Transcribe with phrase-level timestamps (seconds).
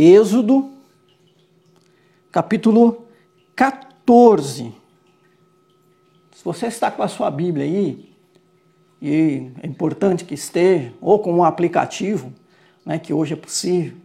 [0.00, 0.70] Êxodo,
[2.30, 3.08] capítulo
[3.56, 4.72] 14.
[6.30, 8.08] Se você está com a sua Bíblia aí,
[9.02, 12.32] e é importante que esteja, ou com um aplicativo,
[12.86, 13.96] né, que hoje é possível,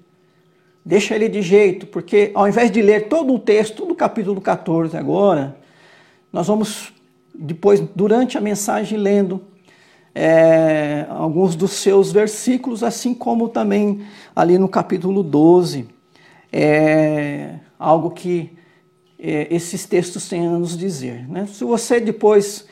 [0.83, 4.97] deixa ele de jeito, porque ao invés de ler todo o texto do capítulo 14
[4.97, 5.55] agora,
[6.31, 6.91] nós vamos
[7.35, 9.43] depois, durante a mensagem, lendo
[10.15, 14.05] é, alguns dos seus versículos, assim como também
[14.35, 15.87] ali no capítulo 12,
[16.51, 18.51] é, algo que
[19.19, 21.27] é, esses textos têm a nos dizer.
[21.27, 21.47] Né?
[21.47, 22.67] Se você depois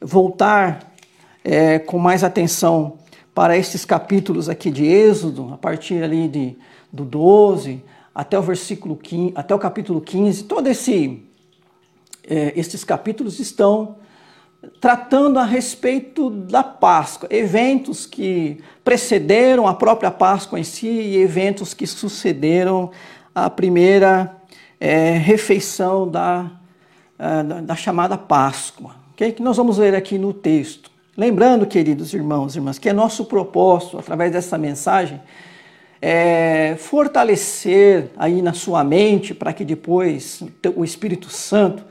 [0.00, 0.94] voltar
[1.44, 2.98] é, com mais atenção
[3.34, 6.56] para esses capítulos aqui de Êxodo, a partir ali de,
[6.90, 7.82] do 12
[8.14, 11.22] até o versículo 15, até o capítulo 15, todos esse,
[12.26, 13.96] é, esses capítulos estão
[14.80, 21.74] tratando a respeito da Páscoa, eventos que precederam a própria Páscoa em si e eventos
[21.74, 22.90] que sucederam
[23.34, 24.34] a primeira
[24.80, 26.50] é, refeição da,
[27.18, 29.32] da, da, chamada Páscoa, okay?
[29.32, 30.90] que nós vamos ver aqui no texto.
[31.16, 35.20] Lembrando, queridos irmãos e irmãs, que é nosso propósito, através dessa mensagem,
[36.00, 40.42] é fortalecer aí na sua mente, para que depois
[40.74, 41.82] o Espírito Santo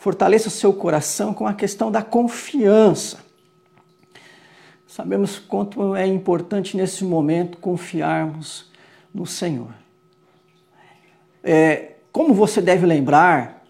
[0.00, 3.18] fortaleça o seu coração com a questão da confiança.
[4.86, 8.72] Sabemos quanto é importante nesse momento confiarmos
[9.12, 9.74] no Senhor.
[11.44, 13.62] É, como você deve lembrar,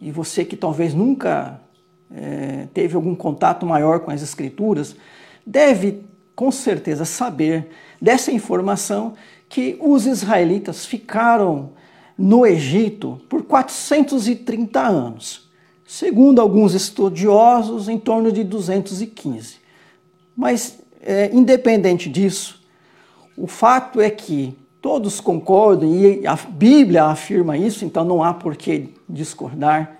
[0.00, 1.60] e você que talvez nunca
[2.14, 4.94] é, teve algum contato maior com as Escrituras,
[5.44, 6.04] deve
[6.36, 7.68] com certeza saber
[8.00, 9.14] dessa informação
[9.48, 11.72] que os israelitas ficaram
[12.20, 15.48] no Egito por 430 anos,
[15.86, 19.56] segundo alguns estudiosos, em torno de 215.
[20.36, 22.60] Mas, é, independente disso,
[23.38, 28.54] o fato é que todos concordam, e a Bíblia afirma isso, então não há por
[28.54, 29.98] que discordar,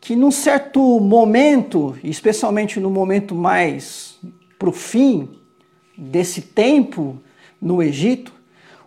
[0.00, 4.18] que num certo momento, especialmente no momento mais
[4.58, 5.28] para o fim
[5.96, 7.18] desse tempo
[7.60, 8.36] no Egito,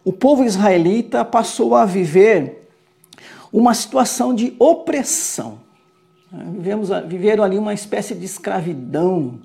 [0.04, 2.59] o povo israelita passou a viver
[3.52, 5.60] uma situação de opressão.
[6.32, 9.40] Vivemos, viveram ali uma espécie de escravidão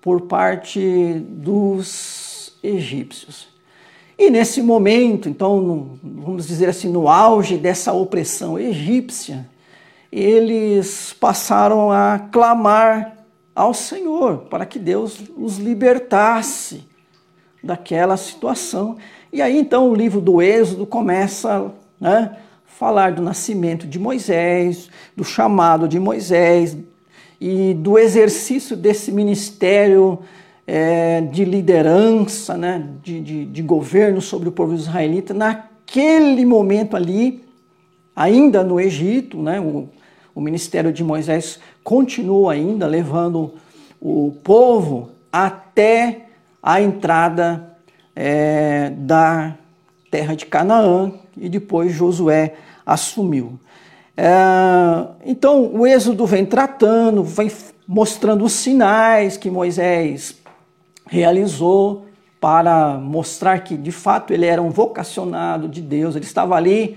[0.00, 3.48] por parte dos egípcios.
[4.18, 9.48] E nesse momento, então, vamos dizer assim, no auge dessa opressão egípcia,
[10.10, 13.16] eles passaram a clamar
[13.54, 16.84] ao Senhor para que Deus os libertasse
[17.62, 18.96] daquela situação.
[19.32, 22.36] E aí então o livro do Êxodo começa né,
[22.78, 26.76] falar do nascimento de Moisés, do chamado de Moisés
[27.40, 30.18] e do exercício desse ministério
[30.66, 37.42] é, de liderança, né, de, de, de governo sobre o povo israelita, naquele momento ali,
[38.14, 39.88] ainda no Egito, né, o,
[40.34, 43.54] o ministério de Moisés continua ainda levando
[43.98, 46.26] o povo até
[46.62, 47.74] a entrada
[48.14, 49.56] é, da
[50.16, 52.54] terra de Canaã e depois Josué
[52.86, 53.60] assumiu.
[54.16, 54.24] É,
[55.26, 57.52] então o Êxodo vem tratando, vem
[57.86, 60.36] mostrando os sinais que Moisés
[61.06, 62.06] realizou
[62.40, 66.96] para mostrar que de fato ele era um vocacionado de Deus, ele estava ali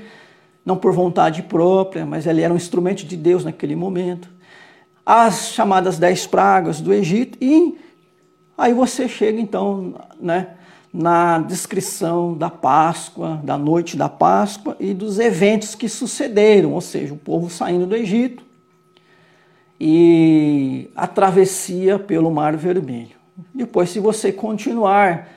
[0.66, 4.30] não por vontade própria, mas ele era um instrumento de Deus naquele momento.
[5.06, 7.78] As chamadas dez pragas do Egito e
[8.60, 10.50] Aí você chega então né,
[10.92, 17.14] na descrição da Páscoa, da noite da Páscoa e dos eventos que sucederam, ou seja,
[17.14, 18.44] o povo saindo do Egito
[19.80, 23.18] e a travessia pelo Mar Vermelho.
[23.54, 25.30] Depois, se você continuar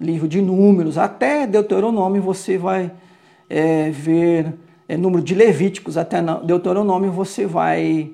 [0.00, 2.90] livro de Números até Deuteronômio, você vai
[3.50, 4.54] é, ver
[4.88, 8.12] é, número de Levíticos até Deuteronômio, você vai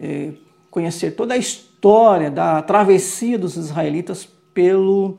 [0.00, 0.32] é,
[0.70, 5.18] conhecer toda a história da travessia dos israelitas pelo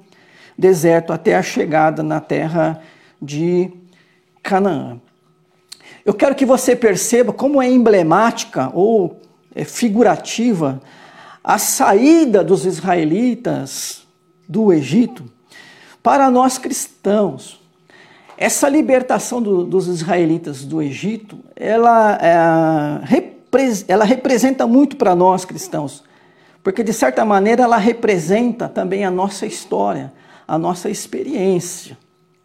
[0.57, 2.81] deserto até a chegada na terra
[3.21, 3.71] de
[4.41, 4.99] Canaã.
[6.05, 9.19] Eu quero que você perceba como é emblemática ou
[9.55, 10.81] é figurativa
[11.43, 14.05] a saída dos israelitas
[14.47, 15.23] do Egito
[16.01, 17.61] para nós cristãos.
[18.37, 23.33] Essa libertação do, dos israelitas do Egito, ela, é,
[23.87, 26.03] ela representa muito para nós cristãos
[26.63, 30.13] porque de certa maneira ela representa também a nossa história,
[30.47, 31.97] a nossa experiência.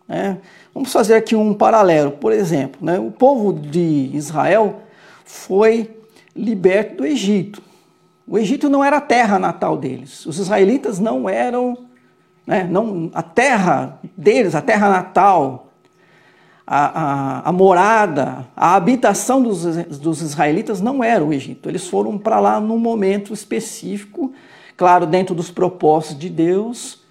[0.06, 0.38] Né?
[0.72, 2.12] Vamos fazer aqui um paralelo.
[2.12, 2.98] Por exemplo, né?
[2.98, 4.80] o povo de Israel
[5.24, 5.96] foi
[6.34, 7.62] liberto do Egito.
[8.26, 10.24] O Egito não era a terra natal deles.
[10.26, 11.76] Os israelitas não eram,
[12.46, 12.66] né?
[12.70, 15.68] não, a terra deles, a terra natal,
[16.66, 19.64] a, a, a morada, a habitação dos,
[19.98, 21.68] dos israelitas não era o Egito.
[21.68, 24.34] Eles foram para lá num momento específico,
[24.76, 27.02] claro, dentro dos propósitos de Deus,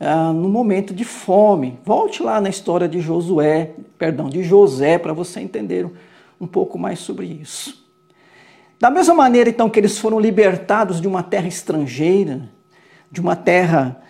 [0.00, 1.78] ah, no momento de fome.
[1.84, 5.86] Volte lá na história de Josué, perdão, de José, para você entender
[6.40, 7.86] um pouco mais sobre isso.
[8.80, 12.48] Da mesma maneira, então, que eles foram libertados de uma terra estrangeira,
[13.12, 14.00] de uma terra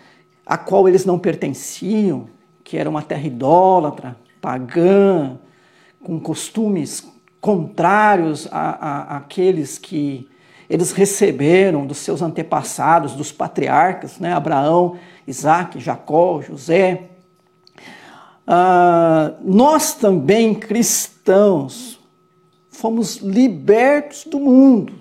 [0.45, 2.29] a qual eles não pertenciam,
[2.63, 5.37] que era uma terra idólatra, pagã,
[6.01, 7.05] com costumes
[7.41, 10.29] contrários a, a, àqueles que
[10.69, 14.31] eles receberam dos seus antepassados, dos patriarcas, né?
[14.31, 14.95] Abraão,
[15.27, 17.09] Isaac, Jacó, José.
[18.45, 21.99] Ah, nós também, cristãos,
[22.69, 24.93] fomos libertos do mundo.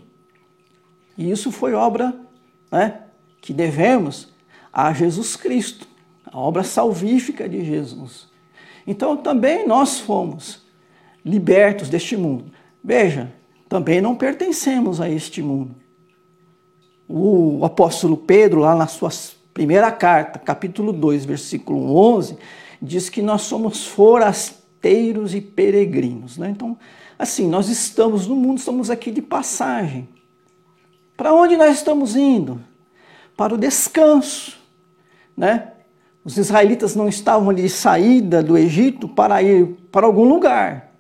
[1.17, 2.15] E isso foi obra
[2.71, 3.01] né,
[3.41, 4.29] que devemos
[4.73, 5.87] a Jesus Cristo,
[6.25, 8.29] a obra salvífica de Jesus.
[8.87, 10.63] Então também nós fomos
[11.25, 12.53] libertos deste mundo.
[12.83, 13.33] Veja,
[13.69, 15.75] também não pertencemos a este mundo.
[17.09, 19.11] O apóstolo Pedro, lá na sua
[19.53, 22.37] primeira carta, capítulo 2, versículo 11,
[22.81, 26.39] diz que nós somos forasteiros e peregrinos.
[26.39, 26.51] Né?
[26.51, 26.79] Então,
[27.19, 30.09] assim, nós estamos no mundo, estamos aqui de passagem.
[31.17, 32.61] Para onde nós estamos indo?
[33.37, 34.59] Para o descanso.
[35.37, 35.73] Né?
[36.25, 40.91] Os israelitas não estavam de saída do Egito para ir para algum lugar.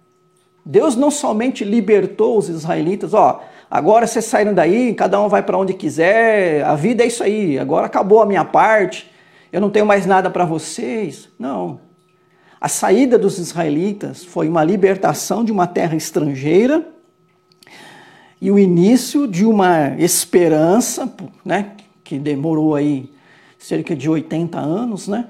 [0.64, 5.56] Deus não somente libertou os israelitas, ó, agora vocês saíram daí, cada um vai para
[5.56, 9.11] onde quiser, a vida é isso aí, agora acabou a minha parte,
[9.52, 11.28] eu não tenho mais nada para vocês.
[11.38, 11.81] Não.
[12.61, 16.87] A saída dos israelitas foi uma libertação de uma terra estrangeira
[18.40, 21.12] e o início de uma esperança,
[21.44, 21.72] né,
[22.02, 23.12] que demorou aí
[23.58, 25.26] cerca de 80 anos, né?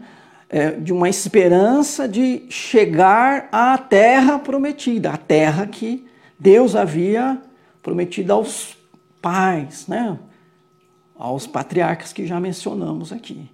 [0.52, 6.04] É, de uma esperança de chegar à terra prometida, a terra que
[6.36, 7.40] Deus havia
[7.82, 8.76] prometido aos
[9.20, 10.18] pais, né?
[11.20, 13.50] aos patriarcas que já mencionamos aqui.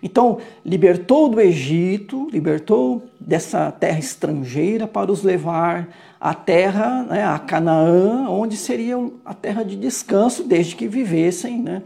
[0.00, 5.88] Então, libertou do Egito, libertou dessa terra estrangeira para os levar
[6.20, 11.82] à terra, né, a Canaã, onde seria a terra de descanso, desde que vivessem né,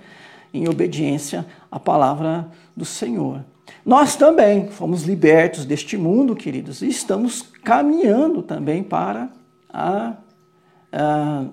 [0.52, 3.44] em obediência à palavra do Senhor.
[3.84, 9.30] Nós também fomos libertos deste mundo, queridos, e estamos caminhando também para
[9.72, 10.14] a,
[10.92, 11.46] a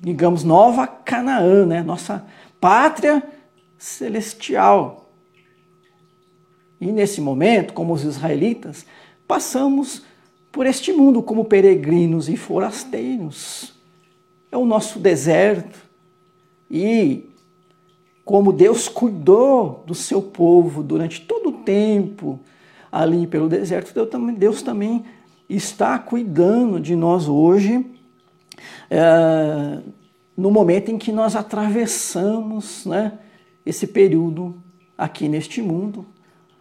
[0.00, 1.82] digamos, nova Canaã, né?
[1.82, 2.24] nossa
[2.60, 3.22] pátria
[3.76, 5.12] celestial.
[6.80, 8.86] E nesse momento, como os israelitas,
[9.26, 10.02] passamos
[10.50, 13.74] por este mundo como peregrinos e forasteiros.
[14.50, 15.78] É o nosso deserto.
[16.70, 17.28] E
[18.24, 22.40] como Deus cuidou do seu povo durante todo o tempo
[22.90, 23.92] ali pelo deserto,
[24.36, 25.04] Deus também
[25.48, 27.84] está cuidando de nós hoje,
[28.90, 29.78] é,
[30.36, 33.18] no momento em que nós atravessamos né,
[33.66, 34.62] esse período
[34.96, 36.06] aqui neste mundo,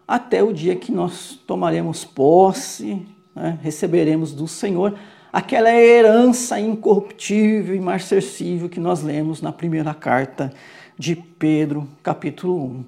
[0.08, 3.06] até o dia que nós tomaremos posse,
[3.36, 4.98] né, receberemos do Senhor
[5.32, 10.52] aquela herança incorruptível e marcessível que nós lemos na primeira carta
[10.98, 12.86] de Pedro, capítulo 1.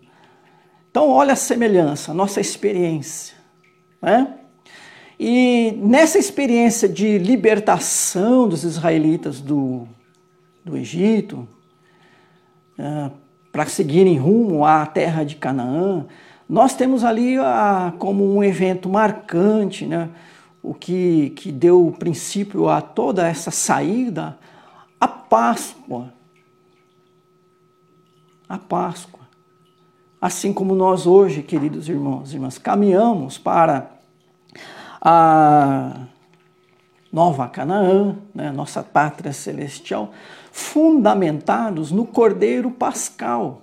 [0.89, 3.35] Então, olha a semelhança, a nossa experiência.
[4.01, 4.38] Né?
[5.19, 9.87] E nessa experiência de libertação dos israelitas do,
[10.63, 11.47] do Egito,
[12.77, 13.11] uh,
[13.51, 16.05] para seguirem rumo à terra de Canaã,
[16.47, 20.09] nós temos ali uh, como um evento marcante, né?
[20.63, 24.37] o que, que deu princípio a toda essa saída,
[24.99, 26.13] a Páscoa
[28.49, 29.19] a Páscoa.
[30.19, 33.91] Assim como nós hoje, queridos irmãos e irmãs, caminhamos para
[35.01, 36.07] a
[37.11, 40.11] Nova Canaã, né, nossa pátria celestial,
[40.51, 43.61] fundamentados no Cordeiro Pascal.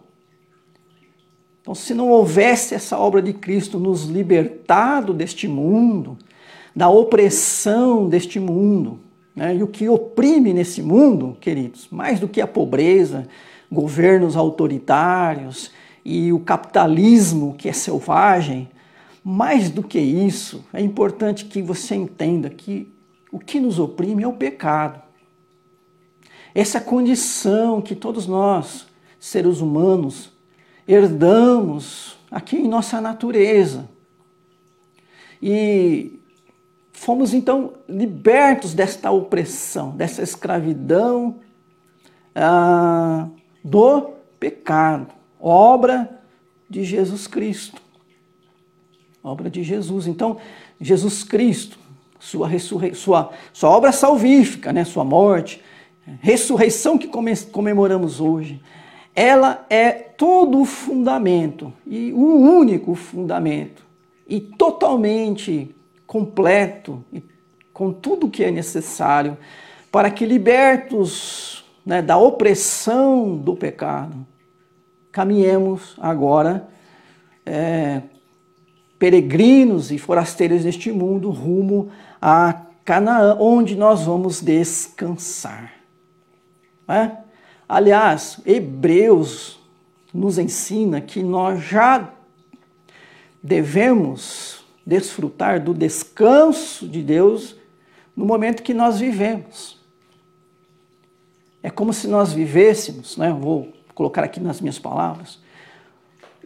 [1.60, 6.16] Então, se não houvesse essa obra de Cristo nos libertado deste mundo,
[6.74, 9.00] da opressão deste mundo,
[9.34, 13.26] né, e o que oprime nesse mundo, queridos, mais do que a pobreza,
[13.70, 15.70] governos autoritários
[16.04, 18.68] e o capitalismo que é selvagem,
[19.28, 22.94] mais do que isso, é importante que você entenda que
[23.32, 25.02] o que nos oprime é o pecado.
[26.54, 28.86] Essa condição que todos nós,
[29.18, 30.32] seres humanos,
[30.86, 33.88] herdamos aqui em nossa natureza.
[35.42, 36.20] E
[36.92, 41.40] fomos então libertos desta opressão, dessa escravidão.
[42.32, 43.26] Ah,
[43.64, 44.02] do
[44.38, 45.12] pecado.
[45.40, 46.22] Obra
[46.70, 47.85] de Jesus Cristo.
[49.26, 50.06] Obra de Jesus.
[50.06, 50.36] Então,
[50.80, 51.76] Jesus Cristo,
[52.20, 52.48] sua,
[52.94, 54.84] sua, sua obra salvífica, né?
[54.84, 55.60] sua morte,
[56.20, 57.10] ressurreição que
[57.50, 58.62] comemoramos hoje,
[59.16, 63.84] ela é todo o fundamento e o único fundamento
[64.28, 65.74] e totalmente
[66.06, 67.20] completo e
[67.72, 69.36] com tudo que é necessário
[69.90, 74.24] para que libertos né, da opressão do pecado,
[75.10, 76.68] caminhemos agora
[77.44, 78.02] é,
[78.98, 85.72] peregrinos e forasteiros deste mundo rumo a Canaã, onde nós vamos descansar.
[86.88, 87.10] É?
[87.68, 89.58] Aliás, Hebreus
[90.14, 92.10] nos ensina que nós já
[93.42, 97.56] devemos desfrutar do descanso de Deus
[98.14, 99.80] no momento que nós vivemos.
[101.62, 105.40] É como se nós vivêssemos, né, vou colocar aqui nas minhas palavras,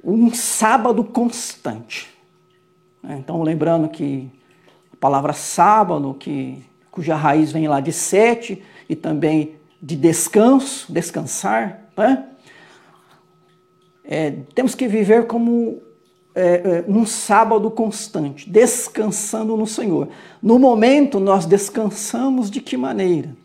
[0.02, 2.08] um sábado constante.
[3.02, 4.30] Então, lembrando que
[4.92, 11.90] a palavra sábado, que, cuja raiz vem lá de sete, e também de descanso, descansar,
[11.96, 12.26] né?
[14.04, 15.80] É, temos que viver como
[16.34, 20.08] é, é, um sábado constante, descansando no Senhor.
[20.42, 23.36] No momento, nós descansamos de que maneira?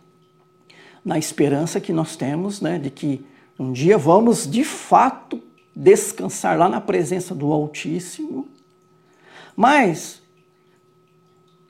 [1.03, 3.23] Na esperança que nós temos né, de que
[3.59, 5.41] um dia vamos de fato
[5.75, 8.47] descansar lá na presença do Altíssimo.
[9.55, 10.21] Mas,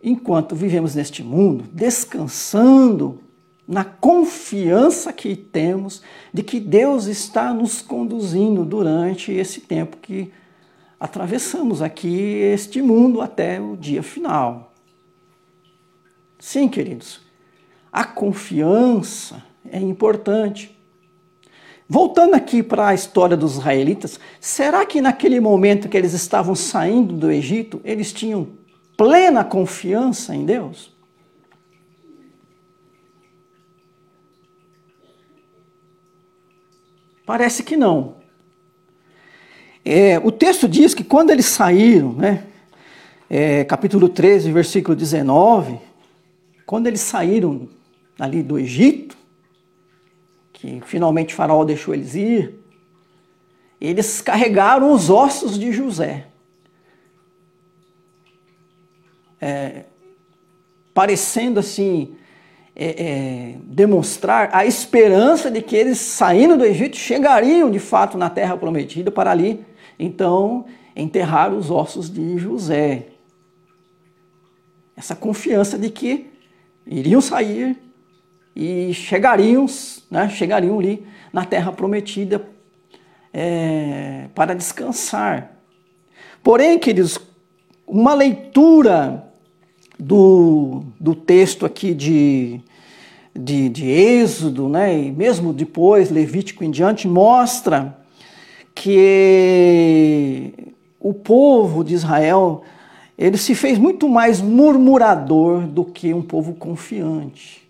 [0.01, 3.21] enquanto vivemos neste mundo, descansando
[3.67, 6.01] na confiança que temos
[6.33, 10.31] de que Deus está nos conduzindo durante esse tempo que
[10.99, 14.73] atravessamos aqui este mundo até o dia final.
[16.39, 17.21] Sim, queridos,
[17.91, 20.74] a confiança é importante.
[21.87, 27.13] Voltando aqui para a história dos israelitas, será que naquele momento que eles estavam saindo
[27.13, 28.47] do Egito, eles tinham
[28.97, 30.95] plena confiança em Deus?
[37.23, 38.15] Parece que não.
[39.83, 42.45] É, o texto diz que quando eles saíram, né,
[43.29, 45.79] é, capítulo 13, versículo 19,
[46.65, 47.69] quando eles saíram
[48.19, 49.15] ali do Egito,
[50.55, 52.55] que finalmente Faraó deixou eles ir,
[53.79, 56.27] eles carregaram os ossos de José.
[59.39, 59.83] É,
[60.93, 62.15] parecendo assim
[62.73, 68.29] é, é, demonstrar a esperança de que eles, saindo do Egito, chegariam de fato na
[68.29, 69.63] terra prometida para ali,
[69.99, 73.07] então, enterrar os ossos de José.
[74.95, 76.27] Essa confiança de que
[76.87, 77.77] iriam sair
[78.55, 79.65] e chegariam,
[80.09, 82.41] né, chegariam ali na terra prometida
[83.33, 85.51] é, para descansar.
[86.41, 87.19] Porém, queridos,
[87.85, 89.27] uma leitura
[89.99, 92.61] do, do texto aqui de,
[93.37, 97.97] de, de Êxodo, né, e mesmo depois, Levítico em diante, mostra
[98.73, 100.53] que
[100.99, 102.63] o povo de Israel
[103.17, 107.64] ele se fez muito mais murmurador do que um povo confiante.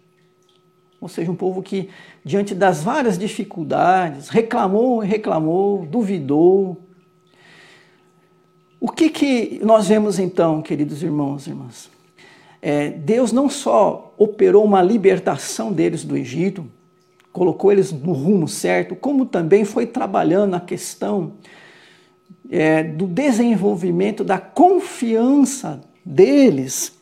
[1.06, 1.90] Ou seja, um povo que,
[2.24, 6.82] diante das várias dificuldades, reclamou e reclamou, duvidou.
[8.80, 11.96] O que, que nós vemos então, queridos irmãos e irmãs?
[12.66, 16.66] é, Deus não só operou uma libertação deles do Egito,
[17.32, 21.34] colocou eles no rumo certo, como também foi trabalhando a questão
[22.50, 26.98] é, do desenvolvimento da confiança deles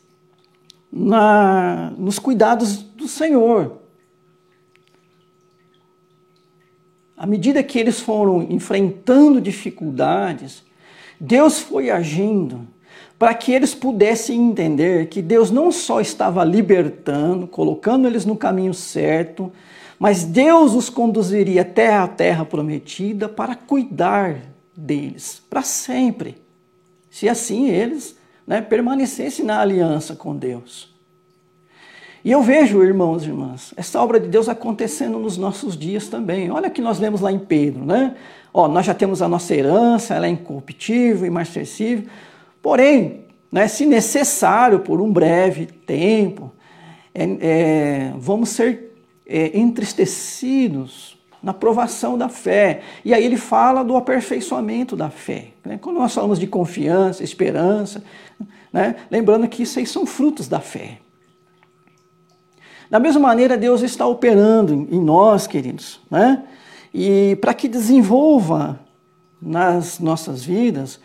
[0.92, 3.83] na, nos cuidados do Senhor.
[7.16, 10.62] À medida que eles foram enfrentando dificuldades,
[11.18, 12.66] Deus foi agindo
[13.18, 18.74] para que eles pudessem entender que Deus não só estava libertando, colocando eles no caminho
[18.74, 19.52] certo,
[19.98, 24.40] mas Deus os conduziria até a terra prometida para cuidar
[24.76, 26.36] deles para sempre,
[27.08, 28.16] se assim eles
[28.46, 30.93] né, permanecessem na aliança com Deus.
[32.24, 36.50] E eu vejo, irmãos e irmãs, essa obra de Deus acontecendo nos nossos dias também.
[36.50, 38.16] Olha que nós lemos lá em Pedro, né?
[38.52, 42.08] Ó, nós já temos a nossa herança, ela é incorruptível, imarcessível.
[42.62, 46.50] Porém, né, se necessário, por um breve tempo,
[47.14, 52.80] é, é, vamos ser é, entristecidos na provação da fé.
[53.04, 55.48] E aí ele fala do aperfeiçoamento da fé.
[55.62, 55.78] Né?
[55.78, 58.02] Quando nós falamos de confiança, esperança,
[58.72, 58.96] né?
[59.10, 61.03] lembrando que isso aí são frutos da fé.
[62.94, 66.44] Da mesma maneira, Deus está operando em nós, queridos, né?
[66.94, 68.78] e para que desenvolva
[69.42, 71.00] nas nossas vidas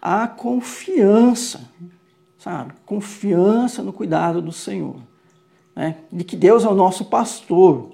[0.00, 1.62] a confiança.
[2.38, 2.74] sabe?
[2.86, 4.94] Confiança no cuidado do Senhor.
[5.74, 5.96] Né?
[6.12, 7.90] De que Deus é o nosso pastor,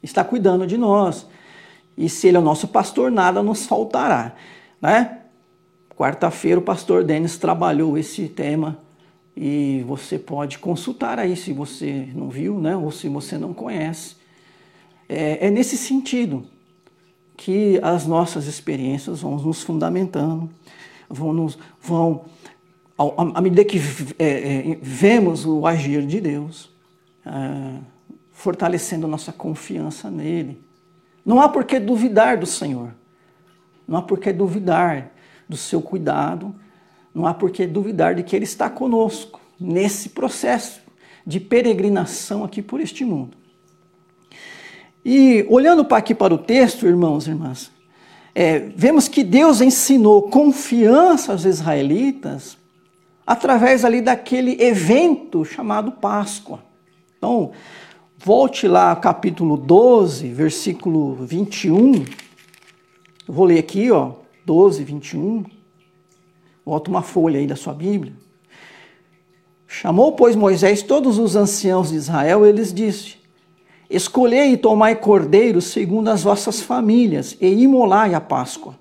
[0.00, 1.26] está cuidando de nós.
[1.98, 4.34] E se Ele é o nosso pastor, nada nos faltará.
[4.80, 5.18] Né?
[5.96, 8.83] Quarta-feira o pastor Denis trabalhou esse tema
[9.36, 12.76] e você pode consultar aí se você não viu, né?
[12.76, 14.16] ou se você não conhece.
[15.08, 16.46] É, é nesse sentido
[17.36, 20.48] que as nossas experiências vão nos fundamentando,
[21.08, 22.24] vão, nos, vão
[22.96, 23.78] à medida que
[24.18, 26.70] é, é, vemos o agir de Deus,
[27.26, 27.80] é,
[28.30, 30.62] fortalecendo nossa confiança nele.
[31.26, 32.94] Não há por que duvidar do Senhor,
[33.86, 35.10] não há por que duvidar
[35.48, 36.54] do seu cuidado,
[37.14, 40.80] não há por que duvidar de que Ele está conosco nesse processo
[41.26, 43.36] de peregrinação aqui por este mundo.
[45.04, 47.70] E olhando aqui para o texto, irmãos e irmãs,
[48.34, 52.58] é, vemos que Deus ensinou confiança aos israelitas
[53.26, 56.64] através ali daquele evento chamado Páscoa.
[57.16, 57.52] Então,
[58.18, 61.94] volte lá ao capítulo 12, versículo 21.
[61.96, 62.04] Eu
[63.28, 64.12] vou ler aqui, ó,
[64.44, 65.44] 12, 21.
[66.64, 68.12] Volta uma folha aí da sua Bíblia.
[69.66, 73.16] Chamou, pois, Moisés todos os anciãos de Israel, e eles disse:
[73.90, 78.74] Escolhei e tomai cordeiros segundo as vossas famílias, e imolai a Páscoa.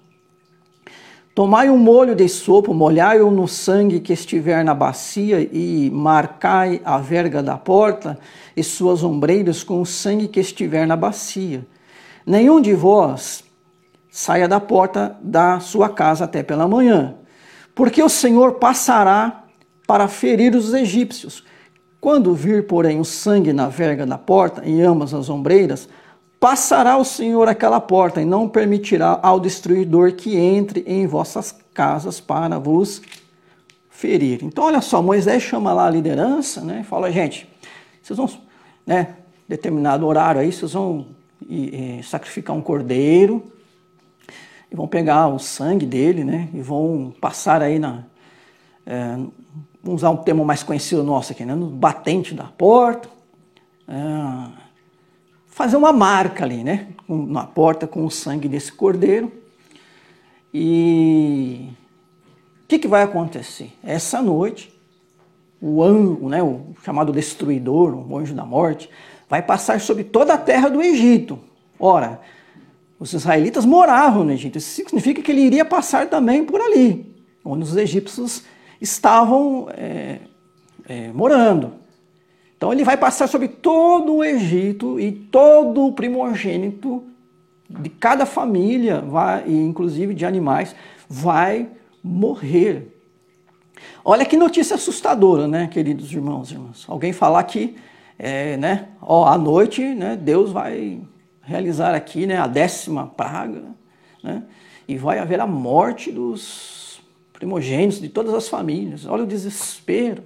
[1.36, 7.00] Tomai um molho de sopo, molhai-o no sangue que estiver na bacia, e marcai a
[7.00, 8.20] verga da porta
[8.56, 11.66] e suas ombreiras com o sangue que estiver na bacia.
[12.24, 13.44] Nenhum de vós
[14.12, 17.16] saia da porta da sua casa até pela manhã,
[17.76, 19.44] porque o Senhor passará
[19.88, 21.44] para ferir os egípcios.
[22.00, 25.88] Quando vir, porém, o sangue na verga da porta, em ambas as ombreiras,
[26.40, 32.20] passará o Senhor aquela porta e não permitirá ao destruidor que entre em vossas casas
[32.20, 33.02] para vos
[33.90, 34.44] ferir.
[34.44, 36.84] Então, olha só, Moisés chama lá a liderança, né?
[36.84, 37.48] Fala, gente,
[38.02, 38.30] vocês vão,
[38.86, 39.16] né?
[39.48, 41.08] Determinado horário aí, vocês vão
[41.48, 43.53] e, e, sacrificar um cordeiro
[44.74, 46.50] e vão pegar o sangue dele, né?
[46.52, 48.06] E vão passar aí na,
[48.88, 49.16] é,
[49.84, 51.54] vamos usar um termo mais conhecido nosso aqui, né?
[51.54, 53.08] No batente da porta.
[53.88, 54.50] É,
[55.46, 56.88] fazer uma marca ali, né?
[57.08, 59.32] Na porta com o sangue desse cordeiro.
[60.52, 61.70] E
[62.64, 63.72] o que, que vai acontecer?
[63.84, 64.74] Essa noite,
[65.62, 68.90] o anjo, né, o chamado destruidor, o anjo da morte,
[69.30, 71.40] vai passar sobre toda a terra do Egito.
[71.80, 72.20] Ora,
[73.04, 74.58] os israelitas moravam no Egito.
[74.58, 77.14] Isso significa que ele iria passar também por ali,
[77.44, 78.44] onde os egípcios
[78.80, 80.20] estavam é,
[80.88, 81.74] é, morando.
[82.56, 87.04] Então ele vai passar sobre todo o Egito e todo o primogênito
[87.70, 90.74] de cada família, vai, e inclusive de animais,
[91.10, 91.68] vai
[92.02, 92.88] morrer.
[94.06, 96.86] Olha que notícia assustadora, né, queridos irmãos e irmãs.
[96.88, 97.76] Alguém falar que,
[98.18, 101.02] é, né, ó, à noite, né, Deus vai
[101.44, 103.64] realizar aqui, né, a décima praga,
[104.24, 104.44] né,
[104.88, 107.02] e vai haver a morte dos
[107.34, 109.06] primogênitos de todas as famílias.
[109.06, 110.24] Olha o desespero.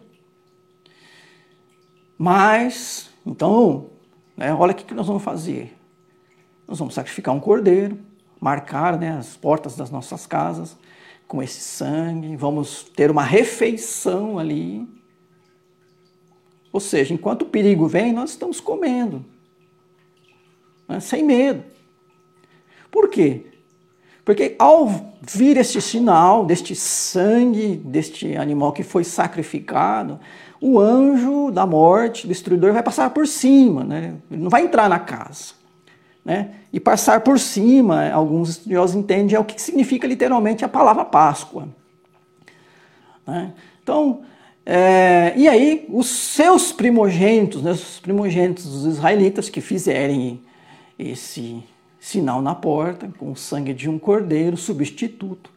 [2.18, 3.90] Mas, então,
[4.36, 5.76] né, olha o que nós vamos fazer.
[6.68, 8.00] Nós vamos sacrificar um cordeiro,
[8.40, 10.78] marcar né, as portas das nossas casas
[11.28, 14.88] com esse sangue, vamos ter uma refeição ali.
[16.72, 19.26] Ou seja, enquanto o perigo vem, nós estamos comendo,
[20.88, 21.64] né, sem medo.
[22.92, 23.46] Por quê?
[24.24, 30.20] Porque ao vir este sinal deste sangue, deste animal que foi sacrificado,
[30.60, 34.16] o anjo da morte, destruidor, vai passar por cima, né?
[34.30, 35.54] ele não vai entrar na casa.
[36.26, 36.56] Né?
[36.74, 41.70] E passar por cima, alguns estudiosos entendem, é o que significa literalmente a palavra Páscoa.
[43.26, 43.54] Né?
[43.82, 44.24] Então,
[44.66, 50.42] é, e aí, os seus primogênitos, né, os primogênitos dos israelitas que fizerem
[50.98, 51.64] esse
[52.00, 55.52] sinal na porta, com o sangue de um cordeiro substituto,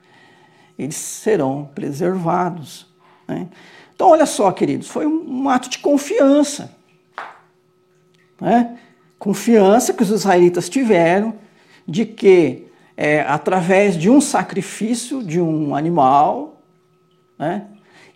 [0.78, 2.86] eles serão preservados.
[3.28, 3.48] Né?
[3.94, 6.74] Então, olha só, queridos, foi um, ato de confiança.
[8.40, 8.78] Né?
[9.18, 11.34] Confiança que os israelitas tiveram
[11.86, 16.62] de que, é, através de um sacrifício de um animal,
[17.38, 17.66] né?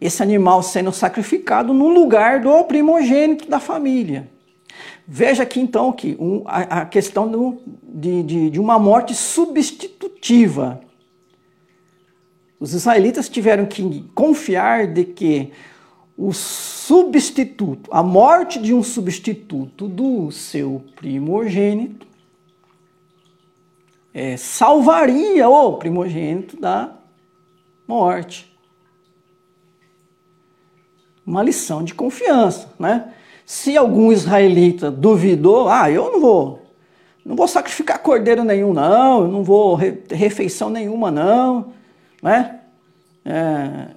[0.01, 4.29] esse animal sendo sacrificado no lugar do primogênito da família.
[5.07, 10.81] Veja aqui então que um, a, a, questão do, de, de, de uma morte substitutiva.
[12.59, 15.53] Os israelitas tiveram que confiar de que
[16.17, 22.07] o substituto, a morte de um substituto do seu primogênito,
[24.15, 26.97] é, salvaria o primogênito da
[27.87, 28.55] morte.
[31.27, 33.15] uma lição de confiança, né?
[33.45, 36.63] Se algum israelita duvidou, ah, eu não vou,
[37.25, 41.73] não vou sacrificar cordeiro nenhum, não, não vou ter refeição nenhuma, não,
[42.23, 42.61] né?
[43.25, 43.89] É,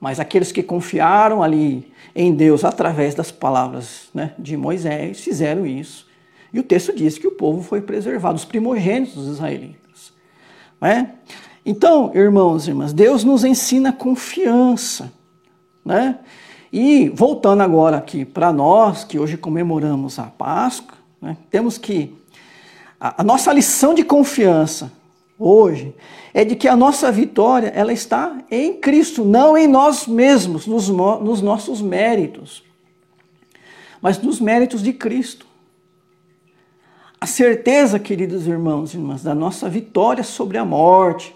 [0.00, 6.06] mas aqueles que confiaram ali em Deus através das palavras né, de Moisés fizeram isso.
[6.52, 10.12] E o texto diz que o povo foi preservado, os primogênitos dos israelitas.
[10.80, 11.14] Né?
[11.66, 15.12] Então, irmãos e irmãs, Deus nos ensina confiança.
[15.84, 16.18] Né?
[16.72, 22.14] E voltando agora aqui para nós, que hoje comemoramos a Páscoa, né, temos que.
[23.00, 24.92] A, a nossa lição de confiança
[25.38, 25.94] hoje
[26.34, 30.88] é de que a nossa vitória ela está em Cristo, não em nós mesmos, nos,
[30.88, 32.62] nos nossos méritos,
[34.00, 35.46] mas nos méritos de Cristo.
[37.20, 41.34] A certeza, queridos irmãos e irmãs, da nossa vitória sobre a morte,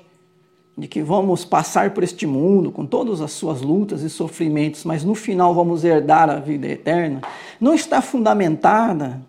[0.76, 5.04] de que vamos passar por este mundo com todas as suas lutas e sofrimentos, mas
[5.04, 7.20] no final vamos herdar a vida eterna,
[7.60, 9.20] não está fundamentada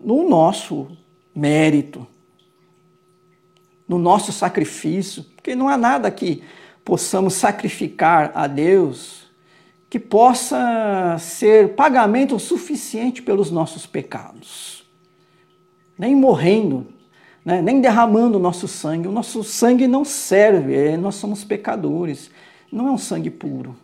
[0.00, 0.88] no nosso
[1.34, 2.06] mérito,
[3.86, 6.42] no nosso sacrifício, porque não há nada que
[6.84, 9.26] possamos sacrificar a Deus
[9.88, 14.84] que possa ser pagamento suficiente pelos nossos pecados.
[15.96, 16.88] Nem morrendo,
[17.46, 17.62] né?
[17.62, 19.06] nem derramando o nosso sangue.
[19.06, 22.28] O nosso sangue não serve, é, nós somos pecadores.
[22.72, 23.76] Não é um sangue puro.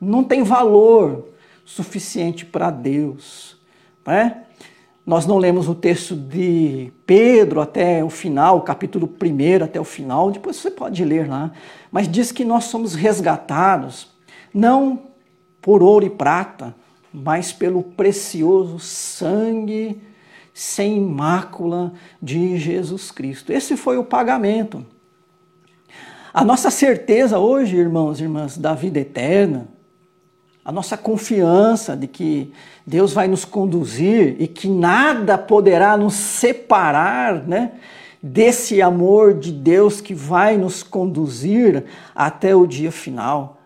[0.00, 1.28] Não tem valor
[1.66, 3.58] suficiente para Deus.
[4.06, 4.44] Né?
[5.04, 10.30] Nós não lemos o texto de Pedro até o final, capítulo 1 até o final,
[10.30, 11.52] depois você pode ler lá.
[11.92, 14.08] Mas diz que nós somos resgatados,
[14.52, 15.02] não
[15.60, 16.74] por ouro e prata,
[17.12, 20.00] mas pelo precioso sangue
[20.58, 23.52] sem mácula de Jesus Cristo.
[23.52, 24.84] Esse foi o pagamento.
[26.34, 29.68] A nossa certeza hoje, irmãos e irmãs, da vida eterna,
[30.64, 32.52] a nossa confiança de que
[32.84, 37.74] Deus vai nos conduzir e que nada poderá nos separar, né?
[38.20, 41.84] Desse amor de Deus que vai nos conduzir
[42.16, 43.57] até o dia final.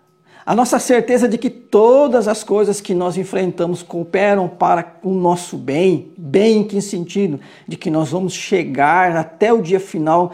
[0.44, 5.56] A nossa certeza de que todas as coisas que nós enfrentamos cooperam para o nosso
[5.56, 7.38] bem, bem em que sentido?
[7.66, 10.32] De que nós vamos chegar até o dia final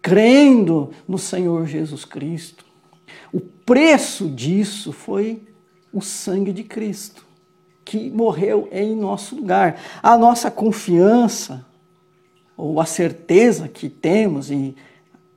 [0.00, 2.64] crendo no Senhor Jesus Cristo.
[3.32, 5.42] O preço disso foi
[5.92, 7.24] o sangue de Cristo,
[7.84, 9.78] que morreu em nosso lugar.
[10.02, 11.64] A nossa confiança,
[12.56, 14.74] ou a certeza que temos, e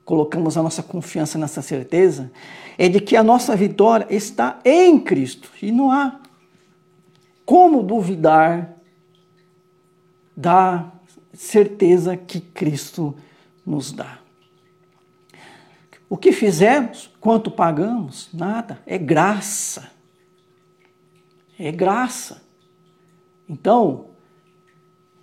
[0.04, 2.30] colocamos a nossa confiança nessa certeza,
[2.78, 5.50] é de que a nossa vitória está em Cristo.
[5.62, 6.20] E não há
[7.44, 8.76] como duvidar
[10.36, 10.92] da
[11.32, 13.16] certeza que Cristo
[13.64, 14.18] nos dá.
[16.08, 19.96] O que fizemos, quanto pagamos, nada, é graça
[21.58, 22.42] é graça.
[23.48, 24.10] Então,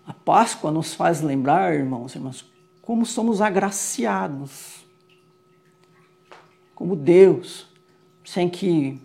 [0.06, 2.46] a Páscoa nos faz lembrar, irmãos e irmãs,
[2.82, 4.83] como somos agraciados.
[6.76, 7.68] Como Deus,
[8.24, 9.00] sem que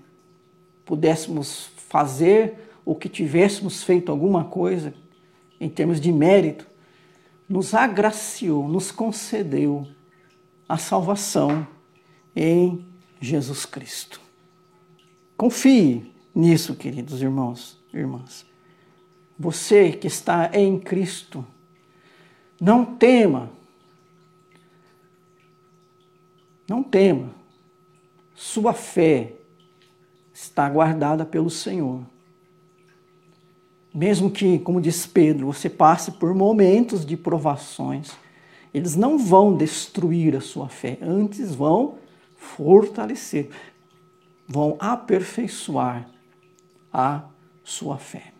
[0.84, 4.94] pudéssemos fazer ou que tivéssemos feito alguma coisa
[5.60, 6.66] em termos de mérito,
[7.48, 9.86] nos agraciou, nos concedeu
[10.68, 11.66] a salvação
[12.36, 12.86] em
[13.20, 14.20] Jesus Cristo.
[15.36, 18.46] Confie nisso, queridos irmãos e irmãs.
[19.38, 21.44] Você que está em Cristo,
[22.60, 23.50] não tema.
[26.68, 27.37] Não tema.
[28.38, 29.32] Sua fé
[30.32, 32.02] está guardada pelo Senhor.
[33.92, 38.12] Mesmo que, como diz Pedro, você passe por momentos de provações,
[38.72, 41.96] eles não vão destruir a sua fé, antes vão
[42.36, 43.50] fortalecer,
[44.46, 46.08] vão aperfeiçoar
[46.92, 47.24] a
[47.64, 48.32] sua fé.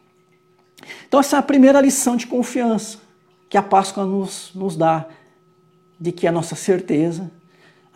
[1.08, 3.00] Então, essa é a primeira lição de confiança
[3.48, 5.08] que a Páscoa nos, nos dá,
[5.98, 7.32] de que a nossa certeza,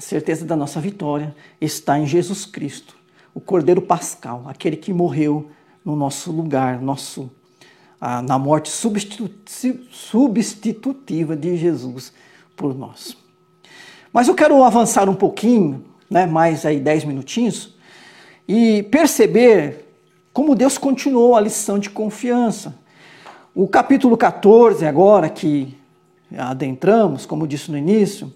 [0.02, 2.96] a certeza da nossa vitória, está em Jesus Cristo,
[3.32, 5.48] o Cordeiro Pascal, aquele que morreu
[5.84, 7.30] no nosso lugar, nosso,
[8.00, 12.12] ah, na morte substitutiva de Jesus
[12.56, 13.16] por nós.
[14.12, 17.76] Mas eu quero avançar um pouquinho, né, mais aí dez minutinhos,
[18.48, 19.86] e perceber
[20.32, 22.76] como Deus continuou a lição de confiança.
[23.54, 25.78] O capítulo 14, agora que
[26.36, 28.32] adentramos, como disse no início,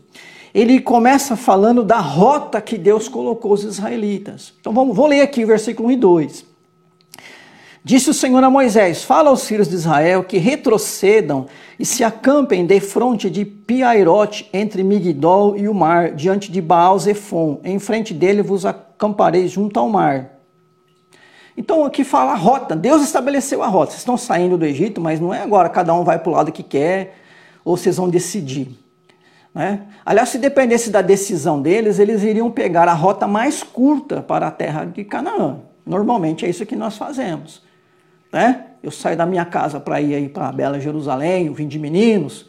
[0.57, 4.55] ele começa falando da rota que Deus colocou os israelitas.
[4.59, 6.47] Então vamos, vou ler aqui o versículo 1 e 2.
[7.85, 11.45] Disse o Senhor a Moisés: Fala aos filhos de Israel que retrocedam
[11.79, 16.99] e se acampem de fronte de Piairote, entre Migdol e o mar, diante de Baal
[16.99, 17.61] Zephon.
[17.62, 20.38] Em frente dele vos acampareis junto ao mar.
[21.55, 23.90] Então aqui fala a rota, Deus estabeleceu a rota.
[23.90, 26.51] Vocês estão saindo do Egito, mas não é agora cada um vai para o lado
[26.51, 27.14] que quer,
[27.62, 28.86] ou vocês vão decidir.
[29.57, 29.87] Né?
[30.05, 34.51] Aliás, se dependesse da decisão deles, eles iriam pegar a rota mais curta para a
[34.51, 35.61] terra de Canaã.
[35.87, 37.62] Normalmente é isso que nós fazemos.
[38.31, 38.66] Né?
[38.83, 41.79] Eu saio da minha casa para ir aí para a Bela Jerusalém, o Vim de
[41.79, 42.47] Meninos,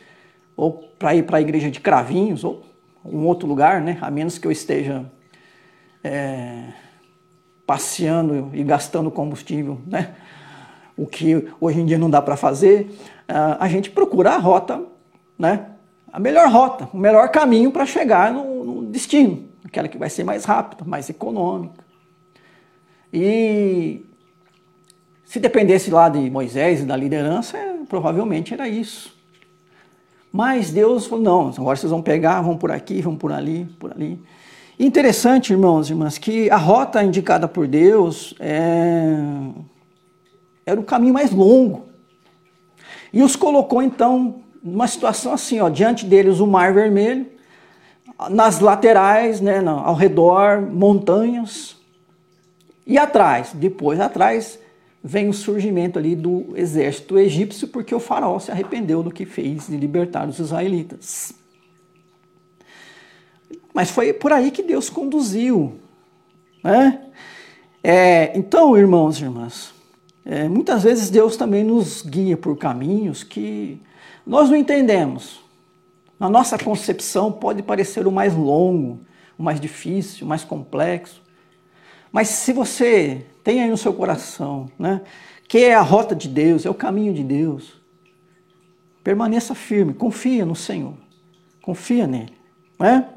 [0.58, 2.66] ou para ir para a igreja de Cravinhos, ou
[3.06, 3.98] um outro lugar, né?
[4.02, 5.10] a menos que eu esteja
[6.04, 6.66] é,
[7.66, 10.14] passeando e gastando combustível, né?
[10.98, 12.94] o que hoje em dia não dá para fazer,
[13.60, 14.84] a gente procura a rota
[15.38, 15.68] né?
[16.12, 20.24] A melhor rota, o melhor caminho para chegar no, no, destino, aquela que vai ser
[20.24, 21.86] mais rápida, mais econômica.
[23.14, 24.06] E
[25.26, 29.16] se dependesse lá de Moisés e da liderança, é, provavelmente era isso.
[30.32, 33.92] Mas Deus falou: não, agora vocês vão pegar, vão por aqui, vão por ali, por
[33.92, 34.22] ali.
[34.80, 39.16] Interessante, irmãos e irmãs, que a rota indicada por Deus é...
[40.66, 41.88] era o caminho mais longo.
[43.12, 47.26] E os colocou então numa situação assim, ó, diante deles o Mar Vermelho,
[48.30, 51.78] nas laterais, né, ao redor, montanhas,
[52.86, 54.60] e atrás, depois atrás,
[55.04, 59.68] vem o surgimento ali do exército egípcio, porque o faraó se arrependeu do que fez
[59.68, 61.34] de libertar os israelitas.
[63.74, 65.76] Mas foi por aí que Deus conduziu.
[66.64, 67.02] Né?
[67.84, 69.74] É, então, irmãos e irmãs,
[70.26, 73.82] é, muitas vezes Deus também nos guia por caminhos que
[74.28, 75.40] nós não entendemos.
[76.20, 79.00] Na nossa concepção pode parecer o mais longo,
[79.38, 81.22] o mais difícil, o mais complexo.
[82.12, 85.02] Mas se você tem aí no seu coração, né,
[85.48, 87.80] que é a rota de Deus, é o caminho de Deus,
[89.04, 90.94] permaneça firme, confia no Senhor,
[91.62, 92.34] confia nele.
[92.78, 93.08] Né?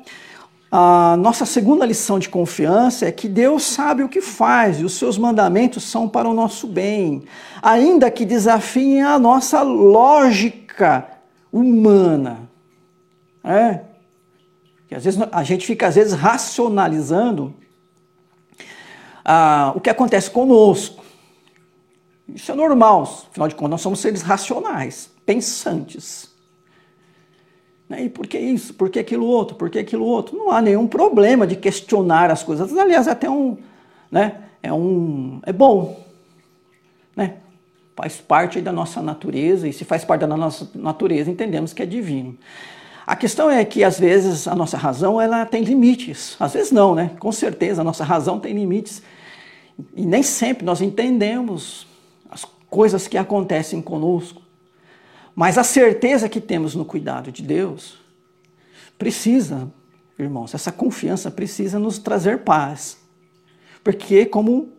[0.70, 4.92] A nossa segunda lição de confiança é que Deus sabe o que faz e os
[4.92, 7.24] seus mandamentos são para o nosso bem,
[7.60, 10.69] ainda que desafiem a nossa lógica
[11.52, 12.48] humana.
[13.42, 13.80] É?
[14.88, 17.54] Que às vezes a gente fica às vezes racionalizando
[19.24, 21.04] ah, o que acontece conosco.
[22.34, 26.30] Isso é normal, afinal de contas, nós somos seres racionais, pensantes.
[27.88, 28.04] Né?
[28.04, 28.72] E por que isso?
[28.74, 29.56] Por que aquilo outro?
[29.56, 30.36] Por que aquilo outro?
[30.36, 32.76] Não há nenhum problema de questionar as coisas.
[32.76, 33.58] Aliás, é até um.
[34.10, 34.44] Né?
[34.62, 36.00] É, um, é bom.
[37.16, 37.38] Né?
[38.00, 41.86] Faz parte da nossa natureza, e se faz parte da nossa natureza, entendemos que é
[41.86, 42.38] divino.
[43.06, 46.34] A questão é que, às vezes, a nossa razão ela tem limites.
[46.40, 47.10] Às vezes não, né?
[47.18, 49.02] Com certeza, a nossa razão tem limites.
[49.94, 51.86] E nem sempre nós entendemos
[52.30, 54.40] as coisas que acontecem conosco.
[55.34, 57.98] Mas a certeza que temos no cuidado de Deus
[58.96, 59.70] precisa,
[60.18, 62.96] irmãos, essa confiança precisa nos trazer paz.
[63.84, 64.72] Porque, como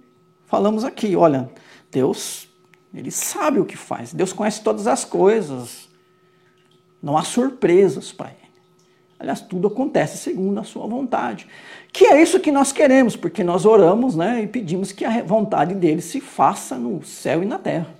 [0.47, 1.51] falamos aqui, olha,
[1.91, 2.49] Deus,
[2.93, 5.89] Ele sabe o que faz, Deus conhece todas as coisas.
[7.01, 8.37] Não há surpresas para Ele.
[9.19, 11.47] Aliás, tudo acontece segundo a Sua vontade.
[11.93, 15.73] Que é isso que nós queremos, porque nós oramos né, e pedimos que a vontade
[15.75, 17.95] dele se faça no céu e na terra.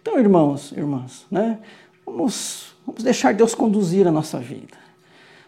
[0.00, 1.58] Então, irmãos, irmãs, né,
[2.04, 4.76] vamos, vamos deixar Deus conduzir a nossa vida.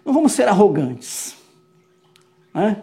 [0.05, 1.37] Não vamos ser arrogantes.
[2.53, 2.83] Né?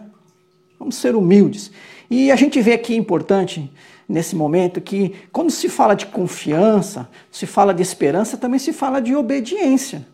[0.78, 1.70] Vamos ser humildes.
[2.10, 3.72] E a gente vê aqui importante
[4.08, 9.00] nesse momento que quando se fala de confiança, se fala de esperança, também se fala
[9.00, 10.06] de obediência.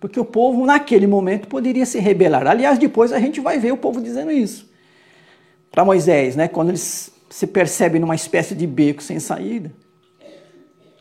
[0.00, 2.46] Porque o povo, naquele momento, poderia se rebelar.
[2.46, 4.68] Aliás, depois a gente vai ver o povo dizendo isso.
[5.70, 9.72] Para Moisés, né, quando eles se percebe numa espécie de beco sem saída.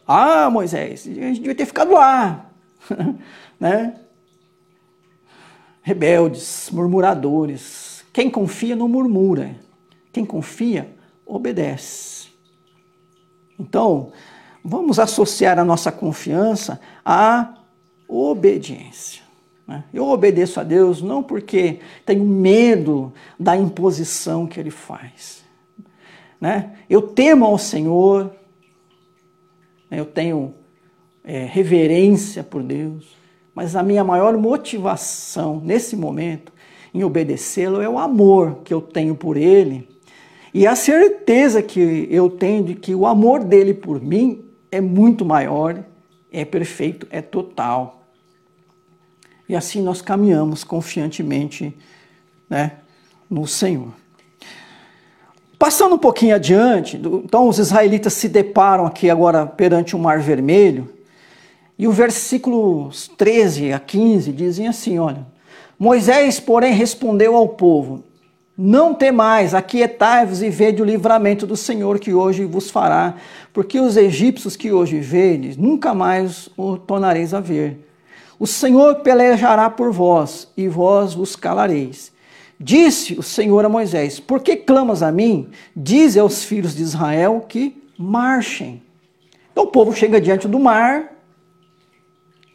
[0.05, 2.49] Ah, Moisés, a gente devia ter ficado lá.
[3.59, 3.93] né?
[5.81, 8.05] Rebeldes, murmuradores.
[8.11, 9.55] Quem confia não murmura.
[10.17, 10.89] Quem confia,
[11.23, 12.29] obedece.
[13.59, 14.11] Então,
[14.65, 17.53] vamos associar a nossa confiança à
[18.07, 19.21] obediência.
[19.67, 19.83] Né?
[19.93, 25.45] Eu obedeço a Deus não porque tenho medo da imposição que Ele faz
[26.41, 26.77] né?
[26.89, 28.31] Eu temo ao Senhor,
[29.87, 29.99] né?
[29.99, 30.55] eu tenho
[31.23, 33.15] é, reverência por Deus,
[33.53, 36.51] mas a minha maior motivação nesse momento
[36.91, 39.96] em obedecê-lo é o amor que eu tenho por Ele
[40.57, 45.23] e a certeza que eu tenho de que o amor dele por mim é muito
[45.23, 45.83] maior,
[46.31, 48.01] é perfeito, é total.
[49.47, 51.77] E assim nós caminhamos confiantemente
[52.49, 52.71] né,
[53.29, 53.89] no Senhor.
[55.59, 60.91] Passando um pouquinho adiante, então os israelitas se deparam aqui agora perante o Mar Vermelho,
[61.77, 65.23] e o versículo 13 a 15 dizem assim: olha,
[65.77, 68.06] Moisés, porém, respondeu ao povo:
[68.57, 73.13] Não temais, aquietai-vos e vede o livramento do Senhor que hoje vos fará,
[73.53, 77.87] porque os egípcios que hoje vedes, nunca mais o tornareis a ver.
[78.39, 82.11] O Senhor pelejará por vós, e vós vos calareis.
[82.59, 85.49] Disse o Senhor a Moisés: Por que clamas a mim?
[85.75, 88.81] Dize aos filhos de Israel que marchem.
[89.51, 91.13] Então o povo chega diante do mar,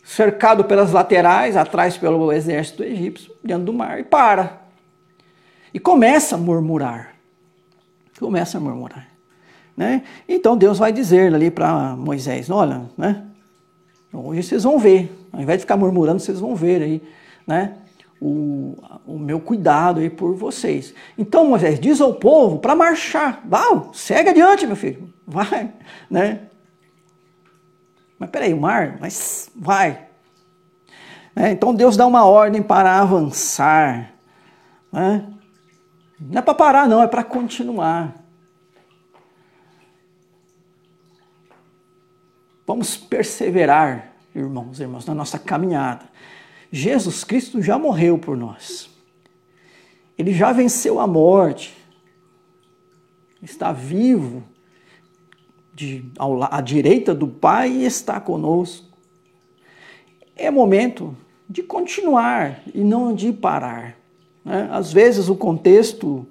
[0.03, 4.62] cercado pelas laterais, atrás pelo exército egípcio, diante do mar, e para.
[5.73, 7.15] E começa a murmurar.
[8.19, 9.09] Começa a murmurar.
[9.77, 10.03] Né?
[10.29, 13.27] Então Deus vai dizer ali para Moisés: Olha, né?
[14.13, 17.03] hoje vocês vão ver, ao invés de ficar murmurando, vocês vão ver aí,
[17.47, 17.79] né?
[18.21, 20.95] O, o meu cuidado aí por vocês.
[21.19, 25.73] Então Moisés diz ao povo para marchar, vá, segue adiante, meu filho, vai,
[26.09, 26.43] né?
[28.19, 30.07] Mas peraí, o mar, mas vai.
[31.35, 34.13] É, então Deus dá uma ordem para avançar.
[34.93, 35.27] Né?
[36.31, 38.15] Não é para parar, não, é para continuar.
[42.67, 46.09] Vamos perseverar, irmãos e irmãs, na nossa caminhada.
[46.71, 48.89] Jesus Cristo já morreu por nós.
[50.17, 51.77] Ele já venceu a morte.
[53.43, 54.45] Está vivo
[55.75, 58.97] de, ao, à direita do Pai e está conosco.
[60.37, 61.17] É momento
[61.49, 64.02] de continuar e não de parar.
[64.45, 64.69] Né?
[64.71, 66.27] Às vezes o contexto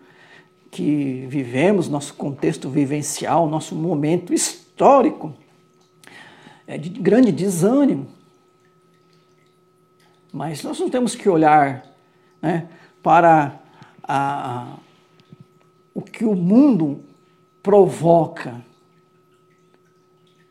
[0.69, 5.34] que vivemos, nosso contexto vivencial, nosso momento histórico,
[6.65, 8.08] é de grande desânimo.
[10.32, 11.86] Mas nós não temos que olhar
[12.41, 12.69] né,
[13.04, 13.60] para
[14.02, 14.78] a,
[15.93, 17.04] o que o mundo
[17.62, 18.63] provoca,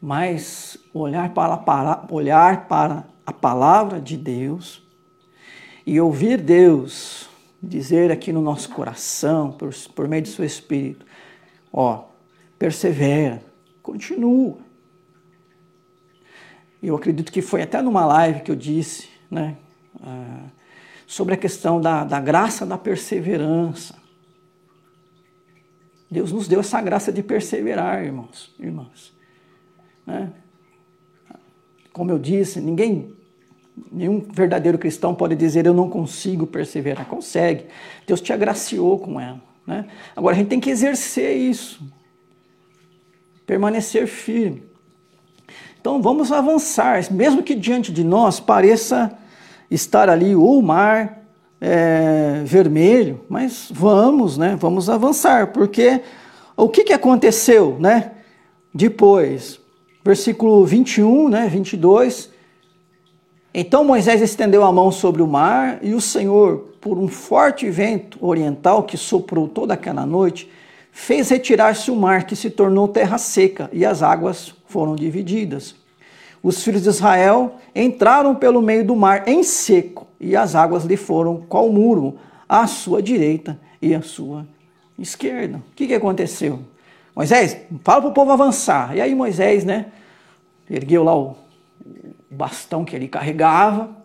[0.01, 4.83] mas olhar para, para, olhar para a palavra de Deus
[5.87, 7.30] e ouvir Deus
[7.63, 11.05] dizer aqui no nosso coração, por, por meio do seu Espírito,
[11.73, 12.05] ó,
[12.59, 13.43] persevera,
[13.83, 14.59] continua.
[16.83, 19.57] Eu acredito que foi até numa live que eu disse, né,
[19.97, 20.51] uh,
[21.07, 24.01] sobre a questão da, da graça da perseverança.
[26.11, 29.13] Deus nos deu essa graça de perseverar, irmãos, irmãs.
[30.07, 30.33] Né?
[31.93, 33.15] Como eu disse, ninguém
[33.91, 37.07] Nenhum verdadeiro cristão pode dizer eu não consigo perseverar.
[37.07, 37.67] Consegue.
[38.07, 39.41] Deus te agraciou com ela.
[39.67, 39.87] Né?
[40.17, 41.83] Agora a gente tem que exercer isso.
[43.47, 44.63] Permanecer firme.
[45.81, 49.17] Então vamos avançar, mesmo que diante de nós pareça
[49.71, 51.21] estar ali o mar
[51.61, 54.57] é, vermelho, mas vamos, né?
[54.59, 56.01] Vamos avançar, porque
[56.57, 58.13] o que, que aconteceu, né?
[58.75, 59.61] Depois,
[60.05, 61.49] versículo 21, né?
[61.49, 62.30] 22
[63.53, 68.19] então Moisés estendeu a mão sobre o mar, e o Senhor, por um forte vento
[68.25, 70.51] oriental que soprou toda aquela noite,
[70.93, 75.75] fez retirar-se o mar, que se tornou terra seca, e as águas foram divididas.
[76.43, 80.97] Os filhos de Israel entraram pelo meio do mar em seco, e as águas lhe
[80.97, 84.47] foram qual muro, à sua direita e à sua
[84.99, 85.59] esquerda.
[85.59, 86.61] O que, que aconteceu?
[87.15, 88.97] Moisés, fala para o povo avançar.
[88.97, 89.87] E aí Moisés, né,
[90.69, 91.37] ergueu lá o,
[92.31, 93.97] o bastão que ele carregava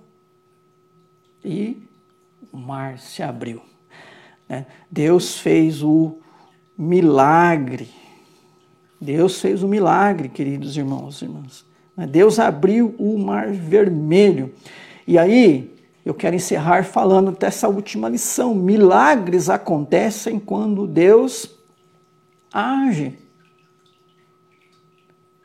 [1.44, 1.78] e
[2.52, 3.62] o mar se abriu.
[4.50, 4.66] Né?
[4.90, 6.18] Deus fez o
[6.78, 7.90] milagre.
[9.00, 11.66] Deus fez o milagre, queridos irmãos e irmãs.
[11.96, 12.08] Né?
[12.08, 14.54] Deus abriu o mar vermelho.
[15.06, 18.56] E aí, eu quero encerrar falando dessa última lição.
[18.56, 21.52] Milagres acontecem quando Deus
[22.52, 23.18] age.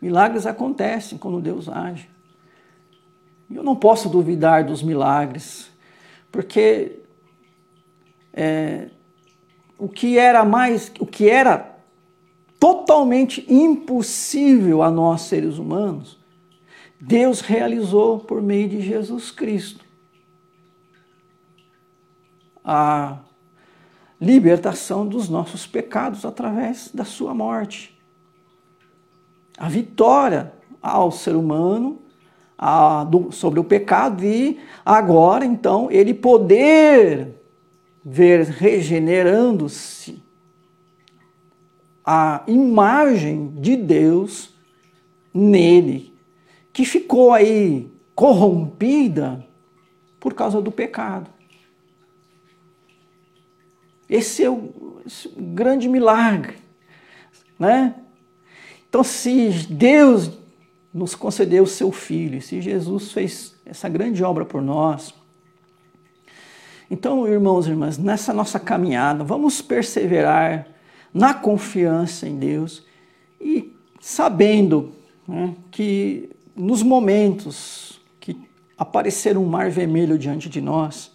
[0.01, 2.09] Milagres acontecem quando Deus age.
[3.53, 5.71] Eu não posso duvidar dos milagres,
[6.31, 7.01] porque
[8.33, 8.91] é,
[9.77, 11.77] o que era mais, o que era
[12.61, 16.19] totalmente impossível a nós seres humanos,
[17.01, 19.85] Deus realizou por meio de Jesus Cristo.
[22.63, 23.21] A
[24.21, 27.99] libertação dos nossos pecados através da sua morte.
[29.57, 32.03] A vitória ao ser humano
[32.63, 37.41] a, do, sobre o pecado e agora então ele poder
[38.05, 40.23] ver regenerando-se
[42.05, 44.53] a imagem de Deus
[45.33, 46.13] nele,
[46.71, 49.47] que ficou aí corrompida
[50.19, 51.31] por causa do pecado.
[54.09, 56.57] Esse é o, esse é o grande milagre,
[57.59, 57.95] né?
[58.89, 60.40] Então, se Deus
[60.93, 65.15] nos concedeu o seu Filho, se Jesus fez essa grande obra por nós,
[66.91, 70.67] Então, irmãos e irmãs, nessa nossa caminhada, vamos perseverar
[71.15, 72.85] na confiança em Deus
[73.41, 74.93] e sabendo
[75.27, 78.37] né, que nos momentos que
[78.77, 81.13] aparecer um mar vermelho diante de nós,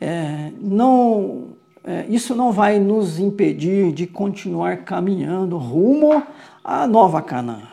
[0.00, 1.48] é, não,
[1.84, 6.22] é, isso não vai nos impedir de continuar caminhando rumo
[6.64, 7.68] à nova Canaã,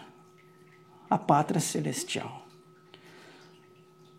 [1.09, 2.45] a pátria celestial.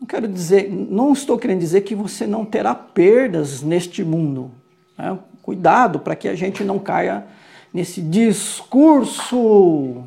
[0.01, 4.51] Não quero dizer, não estou querendo dizer que você não terá perdas neste mundo.
[4.97, 5.18] Né?
[5.43, 7.26] Cuidado para que a gente não caia
[7.72, 10.05] nesse discurso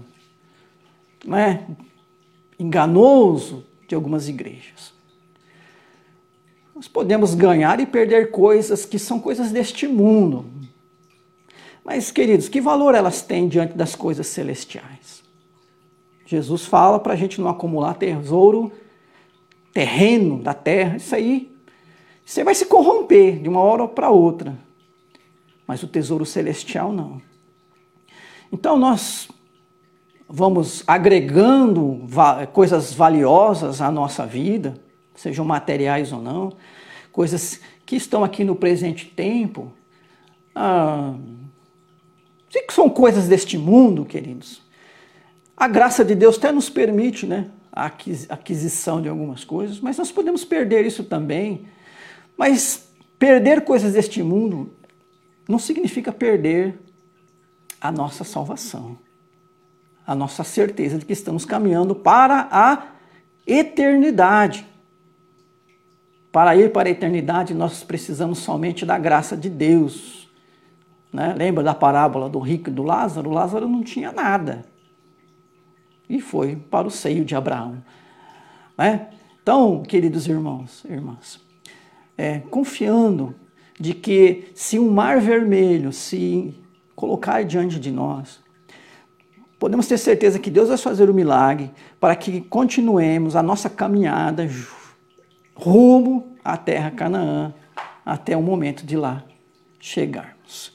[1.26, 1.66] né,
[2.58, 4.94] enganoso de algumas igrejas.
[6.76, 10.46] Nós podemos ganhar e perder coisas que são coisas deste mundo.
[11.84, 14.99] Mas, queridos, que valor elas têm diante das coisas celestiais?
[16.30, 18.72] Jesus fala para a gente não acumular tesouro
[19.74, 20.98] terreno da terra.
[20.98, 21.52] Isso aí,
[22.24, 24.56] você vai se corromper de uma hora para outra.
[25.66, 27.20] Mas o tesouro celestial não.
[28.54, 29.28] Então nós
[30.28, 32.06] vamos agregando
[32.54, 34.80] coisas valiosas à nossa vida,
[35.16, 36.54] sejam materiais ou não,
[37.12, 39.74] coisas que estão aqui no presente tempo,
[40.54, 41.16] ah,
[42.52, 44.69] que são coisas deste mundo, queridos.
[45.60, 47.86] A graça de Deus até nos permite, né, a
[48.30, 51.68] aquisição de algumas coisas, mas nós podemos perder isso também.
[52.38, 52.90] Mas
[53.20, 54.74] perder coisas deste mundo
[55.48, 56.80] não significa perder
[57.82, 58.98] a nossa salvação
[60.10, 62.88] a nossa certeza de que estamos caminhando para a
[63.46, 64.66] eternidade.
[66.32, 70.28] Para ir para a eternidade, nós precisamos somente da graça de Deus.
[71.14, 71.36] Né?
[71.38, 73.30] Lembra da parábola do rico e do Lázaro?
[73.30, 74.66] O Lázaro não tinha nada.
[76.10, 77.84] E foi para o seio de Abraão.
[78.78, 79.08] Né?
[79.42, 81.40] Então, queridos irmãos e irmãs,
[82.18, 83.36] é, confiando
[83.80, 86.54] de que se um mar vermelho se
[86.96, 88.42] colocar diante de nós,
[89.58, 94.50] podemos ter certeza que Deus vai fazer o milagre para que continuemos a nossa caminhada
[95.56, 97.54] rumo à terra Canaã
[98.06, 99.24] até o momento de lá
[99.80, 100.74] chegarmos.